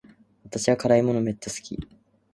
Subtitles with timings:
[0.45, 1.77] 私は辛い食べ物めっちゃ好き